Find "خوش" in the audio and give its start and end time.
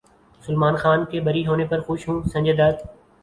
1.81-2.07